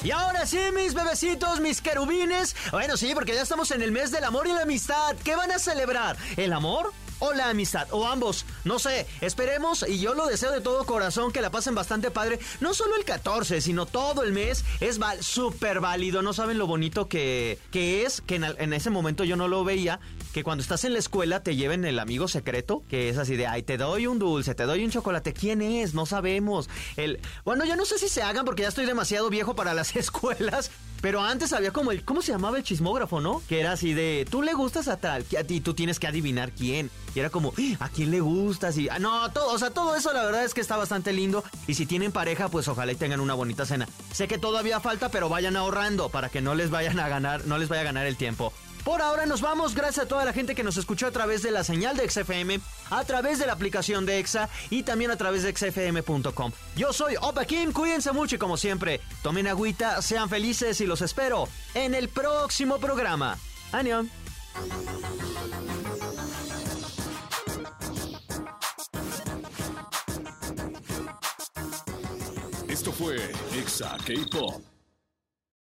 Y 0.04 0.10
ahora 0.10 0.46
sí, 0.46 0.58
mis 0.74 0.94
bebecitos, 0.94 1.60
mis 1.60 1.80
querubines. 1.80 2.56
Bueno, 2.72 2.96
sí, 2.96 3.12
porque 3.14 3.34
ya 3.34 3.42
estamos 3.42 3.70
en 3.70 3.82
el 3.82 3.92
mes 3.92 4.10
del 4.10 4.24
amor 4.24 4.48
y 4.48 4.52
la 4.52 4.62
amistad. 4.62 5.16
¿Qué 5.22 5.36
van 5.36 5.52
a 5.52 5.58
celebrar? 5.60 6.16
¿El 6.36 6.52
amor? 6.52 6.92
O 7.22 7.32
la 7.32 7.50
amistad, 7.50 7.86
o 7.92 8.04
ambos, 8.04 8.44
no 8.64 8.80
sé, 8.80 9.06
esperemos 9.20 9.86
y 9.88 10.00
yo 10.00 10.12
lo 10.12 10.26
deseo 10.26 10.50
de 10.50 10.60
todo 10.60 10.84
corazón 10.84 11.30
que 11.30 11.40
la 11.40 11.52
pasen 11.52 11.72
bastante 11.72 12.10
padre, 12.10 12.40
no 12.60 12.74
solo 12.74 12.96
el 12.96 13.04
14, 13.04 13.60
sino 13.60 13.86
todo 13.86 14.24
el 14.24 14.32
mes, 14.32 14.64
es 14.80 14.98
súper 15.20 15.78
válido, 15.78 16.22
no 16.22 16.32
saben 16.32 16.58
lo 16.58 16.66
bonito 16.66 17.08
que, 17.08 17.60
que 17.70 18.04
es, 18.04 18.22
que 18.22 18.34
en, 18.34 18.72
ese 18.72 18.90
momento 18.90 19.22
yo 19.22 19.36
no 19.36 19.46
lo 19.46 19.62
veía, 19.62 20.00
que 20.32 20.42
cuando 20.42 20.62
estás 20.62 20.84
en 20.84 20.94
la 20.94 20.98
escuela 20.98 21.44
te 21.44 21.54
lleven 21.54 21.84
el 21.84 22.00
amigo 22.00 22.26
secreto, 22.26 22.82
que 22.88 23.08
es 23.08 23.18
así 23.18 23.36
de, 23.36 23.46
ay, 23.46 23.62
te 23.62 23.76
doy 23.76 24.08
un 24.08 24.18
dulce, 24.18 24.56
te 24.56 24.64
doy 24.64 24.84
un 24.84 24.90
chocolate, 24.90 25.32
¿quién 25.32 25.62
es? 25.62 25.94
No 25.94 26.06
sabemos. 26.06 26.68
El, 26.96 27.20
bueno, 27.44 27.64
yo 27.64 27.76
no 27.76 27.84
sé 27.84 27.98
si 27.98 28.08
se 28.08 28.22
hagan 28.22 28.44
porque 28.44 28.62
ya 28.62 28.68
estoy 28.68 28.86
demasiado 28.86 29.30
viejo 29.30 29.54
para 29.54 29.74
las 29.74 29.94
escuelas, 29.96 30.72
pero 31.00 31.20
antes 31.20 31.52
había 31.52 31.72
como 31.72 31.92
el, 31.92 32.04
¿cómo 32.04 32.22
se 32.22 32.32
llamaba 32.32 32.56
el 32.56 32.64
chismógrafo, 32.64 33.20
no? 33.20 33.42
Que 33.48 33.60
era 33.60 33.72
así 33.72 33.92
de, 33.92 34.26
tú 34.28 34.42
le 34.42 34.54
gustas 34.54 34.88
a 34.88 34.96
tal, 34.96 35.24
ti 35.24 35.60
tú 35.60 35.74
tienes 35.74 35.98
que 36.00 36.06
adivinar 36.06 36.52
quién. 36.52 36.90
Y 37.14 37.20
era 37.20 37.30
como, 37.30 37.52
¿a 37.80 37.88
quién 37.88 38.10
le 38.10 38.20
gustas? 38.20 38.76
Y, 38.78 38.88
ah, 38.88 38.98
no, 38.98 39.30
todo, 39.32 39.52
o 39.52 39.58
sea, 39.58 39.70
todo 39.70 39.94
eso 39.96 40.12
la 40.12 40.24
verdad 40.24 40.44
es 40.44 40.54
que 40.54 40.60
está 40.60 40.76
bastante 40.76 41.12
lindo. 41.12 41.44
Y 41.66 41.74
si 41.74 41.86
tienen 41.86 42.12
pareja, 42.12 42.48
pues 42.48 42.68
ojalá 42.68 42.92
y 42.92 42.96
tengan 42.96 43.20
una 43.20 43.34
bonita 43.34 43.66
cena. 43.66 43.88
Sé 44.12 44.28
que 44.28 44.38
todavía 44.38 44.80
falta, 44.80 45.10
pero 45.10 45.28
vayan 45.28 45.56
ahorrando 45.56 46.08
para 46.08 46.28
que 46.28 46.40
no 46.40 46.54
les 46.54 46.70
vayan 46.70 46.98
a 47.00 47.08
ganar, 47.08 47.46
no 47.46 47.58
les 47.58 47.68
vaya 47.68 47.82
a 47.82 47.84
ganar 47.84 48.06
el 48.06 48.16
tiempo. 48.16 48.52
Por 48.84 49.00
ahora 49.00 49.26
nos 49.26 49.40
vamos, 49.40 49.74
gracias 49.74 50.06
a 50.06 50.08
toda 50.08 50.24
la 50.24 50.32
gente 50.32 50.56
que 50.56 50.64
nos 50.64 50.76
escuchó 50.76 51.06
a 51.06 51.12
través 51.12 51.42
de 51.42 51.52
la 51.52 51.62
señal 51.62 51.96
de 51.96 52.10
XFM, 52.10 52.60
a 52.90 53.04
través 53.04 53.38
de 53.38 53.46
la 53.46 53.52
aplicación 53.52 54.06
de 54.06 54.18
EXA 54.18 54.48
y 54.70 54.82
también 54.82 55.12
a 55.12 55.16
través 55.16 55.44
de 55.44 55.54
xfm.com. 55.54 56.50
Yo 56.74 56.92
soy 56.92 57.14
Opa 57.20 57.44
Kim, 57.44 57.72
cuídense 57.72 58.10
mucho 58.10 58.34
y 58.34 58.38
como 58.38 58.56
siempre, 58.56 59.00
tomen 59.22 59.46
agüita, 59.46 60.02
sean 60.02 60.28
felices 60.28 60.80
y 60.80 60.86
los 60.86 61.00
espero 61.00 61.48
en 61.74 61.94
el 61.94 62.08
próximo 62.08 62.78
programa. 62.78 63.38
¡Anión! 63.70 64.10
Fue 73.02 73.16
Exa 73.58 73.96
K-Pop 74.04 74.71